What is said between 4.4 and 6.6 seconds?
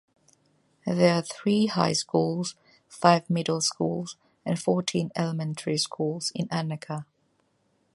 and fourteen elementary schools in